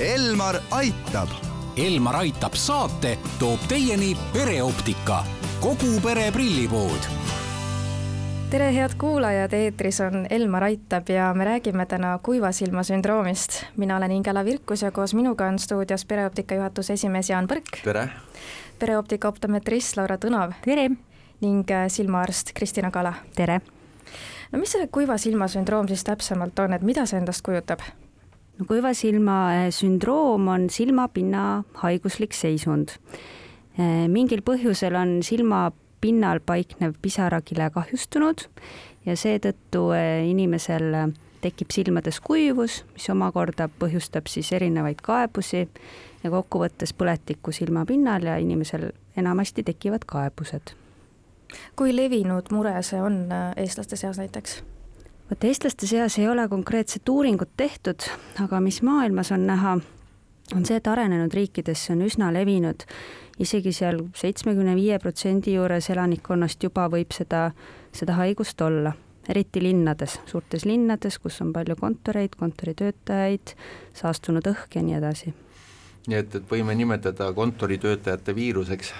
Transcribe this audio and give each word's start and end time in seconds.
Elmar 0.00 0.56
aitab. 0.70 1.28
Elmar 1.76 2.16
aitab 2.16 2.56
saate 2.58 3.12
toob 3.38 3.62
teieni 3.70 4.16
pereoptika, 4.32 5.20
kogu 5.62 6.00
pere 6.02 6.32
prillipood 6.34 7.06
tere, 8.50 8.72
head 8.74 8.96
kuulajad, 8.98 9.54
eetris 9.54 10.00
on 10.00 10.26
Elmar 10.30 10.64
Aitab 10.66 11.08
ja 11.08 11.30
me 11.34 11.44
räägime 11.44 11.86
täna 11.86 12.18
kuivasilma 12.22 12.82
sündroomist. 12.82 13.62
mina 13.76 13.96
olen 13.96 14.10
Ingela 14.10 14.44
Virkus 14.44 14.82
ja 14.82 14.90
koos 14.90 15.14
minuga 15.14 15.46
on 15.46 15.58
stuudios 15.58 16.04
pereoptika 16.04 16.54
juhatuse 16.54 16.92
esimees 16.92 17.30
Jaan 17.30 17.46
Põrk. 17.46 17.82
tere! 17.84 18.08
pereoptika 18.78 19.28
optometrist 19.28 19.96
Laura 19.96 20.16
Tõnav. 20.16 20.52
tere! 20.64 20.90
ning 21.40 21.70
äh, 21.70 21.86
silmaarst 21.88 22.50
Kristina 22.54 22.90
Kala. 22.90 23.14
tere! 23.36 23.60
no 24.52 24.58
mis 24.58 24.72
see 24.72 24.86
kuiva 24.86 25.18
silma 25.18 25.48
sündroom 25.48 25.88
siis 25.88 26.04
täpsemalt 26.04 26.58
on, 26.58 26.72
et 26.72 26.82
mida 26.82 27.06
see 27.06 27.18
endast 27.18 27.46
kujutab? 27.46 27.80
No 28.58 28.66
kuiva 28.68 28.94
silma 28.94 29.38
äh, 29.54 29.68
sündroom 29.74 30.48
on 30.48 30.68
silmapinna 30.70 31.64
haiguslik 31.82 32.36
seisund. 32.36 32.96
Äh, 33.78 34.06
mingil 34.10 34.44
põhjusel 34.46 34.96
on 34.98 35.18
silmapinnal 35.26 36.40
paiknev 36.46 36.96
pisarakile 37.02 37.70
kahjustunud 37.74 38.46
ja 39.04 39.16
seetõttu 39.18 39.90
inimesel 40.24 41.12
tekib 41.44 41.74
silmades 41.74 42.22
kuivus, 42.24 42.78
mis 42.94 43.10
omakorda 43.12 43.68
põhjustab 43.68 44.30
siis 44.32 44.48
erinevaid 44.56 45.02
kaebusi 45.04 45.66
ja 46.24 46.32
kokkuvõttes 46.32 46.94
põletikku 46.96 47.52
silmapinnal 47.52 48.24
ja 48.30 48.38
inimesel 48.40 48.88
enamasti 49.20 49.66
tekivad 49.66 50.08
kaebused 50.08 50.72
kui 51.76 51.94
levinud 51.96 52.50
mure 52.54 52.74
see 52.82 53.00
on 53.02 53.24
äh, 53.32 53.50
eestlaste 53.64 53.96
seas 54.00 54.18
näiteks? 54.20 54.62
Vot 55.30 55.44
eestlaste 55.44 55.86
seas 55.86 56.18
ei 56.18 56.28
ole 56.28 56.48
konkreetset 56.48 57.08
uuringut 57.08 57.50
tehtud, 57.56 58.06
aga 58.44 58.60
mis 58.60 58.82
maailmas 58.82 59.32
on 59.32 59.46
näha, 59.46 59.78
on 60.54 60.66
see, 60.66 60.76
et 60.76 60.90
arenenud 60.90 61.34
riikides 61.34 61.86
see 61.86 61.94
on 61.96 62.04
üsna 62.06 62.30
levinud, 62.34 62.84
isegi 63.40 63.72
seal 63.72 64.02
seitsmekümne 64.16 64.76
viie 64.76 64.98
protsendi 65.02 65.56
juures 65.56 65.88
elanikkonnast 65.90 66.62
juba 66.62 66.88
võib 66.92 67.14
seda, 67.16 67.48
seda 67.92 68.18
haigust 68.20 68.60
olla, 68.60 68.92
eriti 69.28 69.62
linnades, 69.64 70.18
suurtes 70.28 70.66
linnades, 70.68 71.18
kus 71.18 71.40
on 71.40 71.54
palju 71.54 71.78
kontoreid, 71.80 72.36
kontoritöötajaid, 72.38 73.56
saastunud 73.96 74.52
õhk 74.52 74.76
ja 74.76 74.84
nii 74.84 75.00
edasi. 75.00 75.34
nii 76.06 76.20
et, 76.20 76.34
et 76.36 76.50
võime 76.50 76.76
nimetada 76.76 77.32
kontoritöötajate 77.32 78.34
viiruseks 78.36 78.92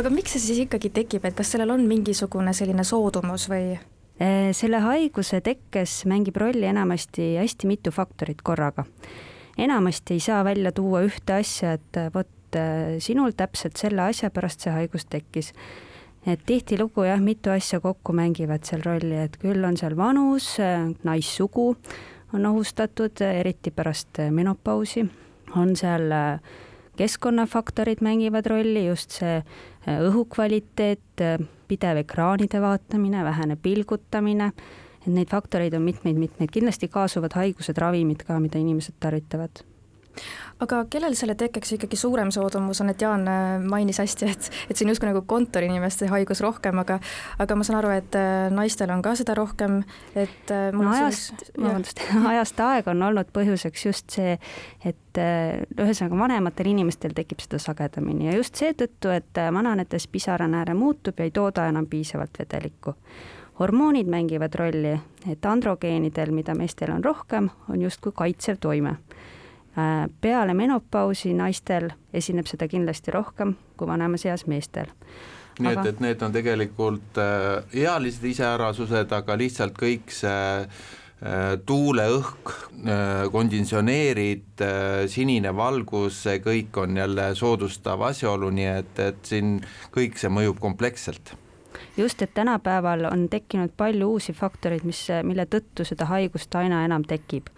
aga 0.00 0.10
miks 0.10 0.32
see 0.32 0.40
siis 0.40 0.62
ikkagi 0.64 0.90
tekib, 0.94 1.26
et 1.28 1.36
kas 1.36 1.52
sellel 1.52 1.74
on 1.74 1.84
mingisugune 1.84 2.54
selline 2.56 2.84
soodumus 2.84 3.50
või? 3.52 3.76
Äh, 4.16 4.54
selle 4.56 4.78
haiguse 4.80 5.42
tekkes 5.44 6.06
mängib 6.08 6.38
rolli 6.40 6.64
enamasti 6.64 7.34
hästi 7.36 7.68
mitu 7.68 7.90
faktorit 7.92 8.40
korraga. 8.42 8.84
enamasti 9.58 10.14
ei 10.14 10.20
saa 10.20 10.44
välja 10.44 10.72
tuua 10.72 11.02
ühte 11.04 11.34
asja, 11.36 11.72
et 11.72 11.96
äh, 11.96 12.08
vot 12.14 12.56
äh, 12.56 12.96
sinul 12.98 13.34
täpselt 13.36 13.76
selle 13.76 14.02
asja 14.02 14.30
pärast 14.30 14.64
see 14.64 14.72
haigus 14.72 15.04
tekkis. 15.04 15.52
et 16.26 16.40
tihtilugu 16.46 17.04
jah, 17.04 17.20
mitu 17.20 17.50
asja 17.50 17.80
kokku 17.80 18.12
mängivad 18.12 18.64
seal 18.64 18.80
rolli, 18.86 19.18
et 19.20 19.36
küll 19.36 19.64
on 19.64 19.76
seal 19.76 19.96
vanus, 19.96 20.56
naissugu 21.04 21.76
on 22.32 22.46
ohustatud, 22.46 23.20
eriti 23.20 23.70
pärast 23.70 24.18
menopausi, 24.30 25.04
on 25.56 25.76
seal 25.76 26.08
keskkonnafaktorid 26.96 28.02
mängivad 28.04 28.48
rolli, 28.50 28.86
just 28.86 29.18
see 29.20 29.36
äh, 29.38 30.00
õhukvaliteet, 30.08 31.22
äh, 31.24 31.38
pidev 31.68 32.02
ekraanide 32.02 32.60
vaatamine, 32.62 33.24
vähene 33.26 33.56
pilgutamine, 33.62 34.52
et 35.02 35.12
neid 35.12 35.30
faktoreid 35.30 35.74
on 35.78 35.86
mitmeid-mitmeid, 35.86 36.52
kindlasti 36.52 36.88
kaasuvad 36.92 37.34
haigused, 37.38 37.78
ravimid 37.78 38.26
ka, 38.26 38.38
mida 38.42 38.60
inimesed 38.62 38.98
tarvitavad 39.02 39.64
aga 40.64 40.78
kellel 40.90 41.14
selle 41.18 41.34
tekkeks 41.38 41.74
ikkagi 41.76 41.98
suurem 42.00 42.30
soodumus? 42.34 42.80
On, 42.80 42.90
et 42.92 43.02
Jaan 43.02 43.26
äh, 43.28 43.44
mainis 43.60 44.00
hästi, 44.00 44.28
et, 44.32 44.48
et 44.70 44.78
see 44.78 44.86
on 44.86 44.92
justkui 44.94 45.10
nagu 45.10 45.22
kontoriinimeste 45.28 46.08
haigus 46.12 46.40
rohkem, 46.44 46.80
aga 46.80 46.98
aga 47.42 47.58
ma 47.58 47.66
saan 47.66 47.80
aru, 47.82 47.92
et 47.96 48.16
äh, 48.16 48.48
naistel 48.54 48.92
on 48.94 49.04
ka 49.04 49.14
seda 49.18 49.36
rohkem, 49.36 49.82
et 50.16 50.52
äh, 50.54 50.70
no 50.72 50.88
ajast, 50.94 51.48
vabandust, 51.58 52.02
ajast 52.32 52.64
aega 52.64 52.94
on 52.94 53.04
olnud 53.10 53.32
põhjuseks 53.36 53.86
just 53.88 54.16
see, 54.16 54.36
et 54.86 55.20
ühesõnaga 55.20 56.18
vanematel 56.20 56.72
inimestel 56.72 57.14
tekib 57.16 57.40
seda 57.44 57.60
sagedamini 57.62 58.30
ja 58.30 58.36
just 58.36 58.58
seetõttu, 58.60 59.12
et 59.16 59.40
vananedes 59.52 60.08
pisaranääre 60.12 60.74
muutub 60.76 61.16
ja 61.20 61.28
ei 61.28 61.32
tooda 61.32 61.68
enam 61.70 61.88
piisavalt 61.88 62.36
vedelikku. 62.40 62.92
Hormoonid 63.56 64.08
mängivad 64.12 64.52
rolli, 64.60 64.92
et 65.32 65.46
androgeenidel, 65.48 66.34
mida 66.36 66.52
meestel 66.52 66.92
on 66.92 67.04
rohkem, 67.04 67.48
on 67.72 67.80
justkui 67.80 68.12
kaitsev 68.12 68.60
toime 68.60 68.98
peale 70.20 70.54
menopausi 70.56 71.34
naistel 71.36 71.90
esineb 72.14 72.48
seda 72.48 72.68
kindlasti 72.68 73.12
rohkem 73.12 73.54
kui 73.76 73.88
vanemas 73.88 74.24
eas 74.24 74.46
meestel. 74.48 74.92
nii 75.60 75.72
aga... 75.72 75.82
et, 75.82 75.88
et 75.94 76.04
need 76.04 76.22
on 76.22 76.32
tegelikult 76.32 77.20
äh, 77.20 77.80
ealised 77.84 78.24
iseärasused, 78.24 79.12
aga 79.12 79.36
lihtsalt 79.36 79.76
kõik 79.76 80.12
see 80.12 80.62
äh, 80.64 81.56
tuuleõhk, 81.66 82.52
konditsioneerid, 83.32 84.64
sinine 85.08 85.52
valgus, 85.56 86.22
see 86.26 86.42
kõik 86.44 86.76
on 86.82 86.96
jälle 87.00 87.30
soodustav 87.34 88.04
asjaolu, 88.10 88.50
nii 88.52 88.68
et, 88.74 89.00
et 89.00 89.24
siin 89.24 89.56
kõik 89.96 90.20
see 90.20 90.32
mõjub 90.32 90.60
kompleksselt 90.60 91.32
just, 91.96 92.22
et 92.22 92.34
tänapäeval 92.34 93.04
on 93.10 93.28
tekkinud 93.28 93.72
palju 93.76 94.10
uusi 94.16 94.32
faktoreid, 94.32 94.84
mis, 94.84 95.06
mille 95.22 95.46
tõttu 95.46 95.84
seda 95.84 96.08
haigust 96.12 96.54
aina 96.54 96.84
enam 96.84 97.04
tekib 97.04 97.52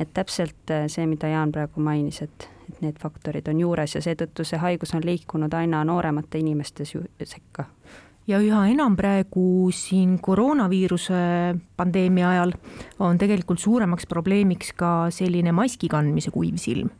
et 0.00 0.10
täpselt 0.14 0.70
äh, 0.70 0.86
see, 0.90 1.06
mida 1.06 1.28
Jaan 1.30 1.52
praegu 1.52 1.82
mainis, 1.82 2.22
et, 2.24 2.48
et 2.68 2.80
need 2.82 2.98
faktorid 3.02 3.48
on 3.50 3.60
juures 3.60 3.94
ja 3.94 4.02
seetõttu 4.04 4.46
see 4.46 4.58
haigus 4.58 4.94
on 4.96 5.04
liikunud 5.04 5.54
aina 5.54 5.84
nooremate 5.86 6.40
inimeste 6.42 6.86
sekka 6.86 7.68
ja 8.26 8.40
üha 8.40 8.64
enam 8.72 8.96
praegu 8.96 9.70
siin 9.74 10.16
koroonaviiruse 10.24 11.14
pandeemia 11.76 12.30
ajal 12.30 12.54
on 13.04 13.18
tegelikult 13.20 13.60
suuremaks 13.60 14.08
probleemiks 14.10 14.72
ka 14.76 15.10
selline 15.14 15.52
maski 15.52 15.88
kandmise 15.92 16.32
kuiv 16.34 16.58
silm. 16.58 16.90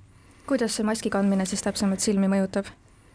kuidas 0.47 0.77
see 0.77 0.87
maski 0.87 1.11
kandmine 1.11 1.47
siis 1.49 1.65
täpsemalt 1.65 2.05
silmi 2.05 2.29
mõjutab? 2.31 2.69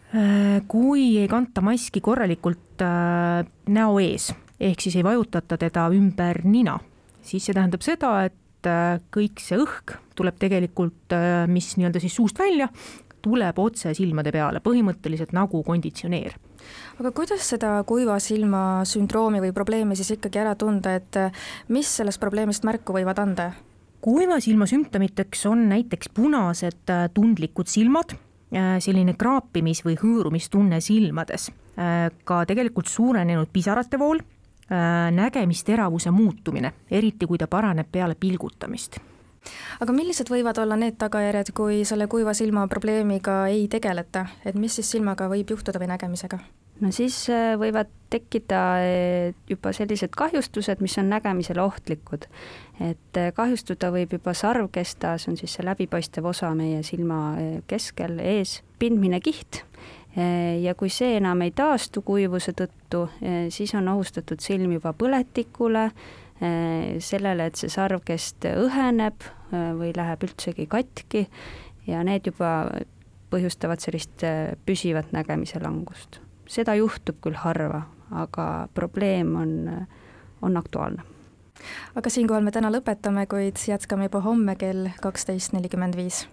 Äh, 0.09 0.63
kui 0.65 1.19
ei 1.21 1.27
kanta 1.29 1.61
maski 1.61 2.01
korralikult 2.01 2.81
äh, 2.81 3.45
näo 3.69 3.99
ees, 4.01 4.31
ehk 4.57 4.81
siis 4.81 4.95
ei 4.97 5.03
vajutata 5.05 5.57
teda 5.61 5.83
ümber 5.93 6.39
nina, 6.49 6.79
siis 7.21 7.45
see 7.45 7.53
tähendab 7.53 7.83
seda, 7.85 8.15
et 8.25 8.65
äh, 8.65 8.97
kõik 9.13 9.37
see 9.43 9.59
õhk 9.61 9.99
tuleb 10.17 10.39
tegelikult, 10.41 11.13
mis 11.47 11.67
nii-öelda 11.77 12.01
siis 12.01 12.15
suust 12.17 12.41
välja, 12.41 12.65
tuleb 13.21 13.61
otse 13.61 13.93
silmade 13.95 14.33
peale, 14.33 14.59
põhimõtteliselt 14.65 15.29
nagu 15.37 15.61
konditsioneer. 15.63 16.33
aga 16.99 17.11
kuidas 17.15 17.45
seda 17.45 17.77
kuiva 17.87 18.17
silma 18.19 18.81
sündroomi 18.89 19.43
või 19.45 19.53
probleemi 19.55 19.95
siis 19.95 20.09
ikkagi 20.17 20.41
ära 20.41 20.55
tunda, 20.59 20.95
et 20.97 21.19
mis 21.69 21.91
sellest 22.01 22.19
probleemist 22.19 22.65
märku 22.65 22.97
võivad 22.97 23.21
anda? 23.21 23.51
kuiva 24.01 24.41
silma 24.41 24.65
sümptomiteks 24.65 25.45
on 25.53 25.67
näiteks 25.69 26.09
punased 26.17 26.91
tundlikud 27.13 27.69
silmad, 27.69 28.17
selline 28.51 29.13
kraapimis- 29.13 29.83
või 29.85 29.93
hõõrumistunne 29.99 30.79
silmades, 30.81 31.51
ka 32.25 32.39
tegelikult 32.49 32.87
suurenenud 32.89 33.51
pisarate 33.53 33.99
vool. 34.01 34.23
Äh, 34.71 35.11
nägemisteravuse 35.11 36.11
muutumine, 36.11 36.73
eriti 36.91 37.25
kui 37.25 37.37
ta 37.41 37.47
paraneb 37.47 37.87
peale 37.91 38.13
pilgutamist. 38.15 38.99
Aga 39.81 39.93
millised 39.97 40.29
võivad 40.29 40.59
olla 40.61 40.75
need 40.77 40.99
tagajärjed, 41.01 41.49
kui 41.57 41.79
selle 41.89 42.05
kuiva 42.07 42.35
silma 42.37 42.67
probleemiga 42.69 43.47
ei 43.49 43.63
tegeleta, 43.67 44.27
et 44.45 44.53
mis 44.53 44.75
siis 44.77 44.91
silmaga 44.93 45.25
võib 45.31 45.49
juhtuda 45.55 45.81
või 45.81 45.89
nägemisega? 45.89 46.37
No 46.79 46.91
siis 46.95 47.15
äh, 47.33 47.53
võivad 47.59 47.89
tekkida 48.09 48.59
äh, 48.81 49.37
juba 49.49 49.73
sellised 49.75 50.13
kahjustused, 50.17 50.81
mis 50.83 50.97
on 51.01 51.09
nägemisele 51.11 51.61
ohtlikud. 51.61 52.27
et 52.79 53.19
kahjustuda 53.35 53.91
võib 53.91 54.13
juba 54.15 54.33
sarvkesta, 54.33 55.17
see 55.19 55.33
on 55.33 55.37
siis 55.37 55.57
see 55.57 55.65
läbipaistev 55.67 56.25
osa 56.29 56.53
meie 56.55 56.83
silma 56.87 57.35
keskel, 57.67 58.19
ees, 58.23 58.61
pindmine 58.79 59.19
kiht 59.19 59.65
ja 60.63 60.73
kui 60.79 60.89
see 60.89 61.17
enam 61.17 61.43
ei 61.45 61.51
taastu 61.51 62.01
kuivuse 62.01 62.53
tõttu, 62.57 63.03
siis 63.53 63.75
on 63.77 63.91
ohustatud 63.91 64.39
silm 64.41 64.71
juba 64.73 64.93
põletikule, 64.97 65.89
sellele, 66.39 67.49
et 67.49 67.59
see 67.59 67.69
sarvkest 67.71 68.47
õheneb 68.49 69.27
või 69.51 69.91
läheb 69.95 70.23
üldsegi 70.25 70.65
katki 70.71 71.25
ja 71.87 72.01
need 72.07 72.31
juba 72.31 72.71
põhjustavad 73.29 73.83
sellist 73.83 74.23
püsivat 74.65 75.13
nägemise 75.13 75.61
langust. 75.61 76.21
Seda 76.49 76.75
juhtub 76.79 77.19
küll 77.23 77.37
harva, 77.37 77.83
aga 78.11 78.67
probleem 78.73 79.35
on, 79.37 79.53
on 80.41 80.57
aktuaalne. 80.57 81.05
Aga 81.95 82.09
siinkohal 82.09 82.43
me 82.45 82.53
täna 82.55 82.71
lõpetame, 82.71 83.25
kuid 83.29 83.59
jätkame 83.67 84.07
juba 84.07 84.23
homme 84.23 84.55
kell 84.59 84.89
kaksteist 85.03 85.53
nelikümmend 85.53 85.97
viis. 85.99 86.23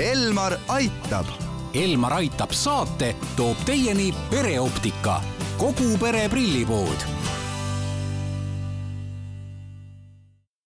Elmar 0.00 0.56
aitab. 0.72 1.28
Elmar 1.74 2.16
aitab 2.22 2.54
saate 2.56 3.12
toob 3.38 3.58
teieni 3.66 4.10
pereoptika, 4.30 5.20
kogu 5.58 5.92
pere 6.00 6.26
prillipood 6.32 7.19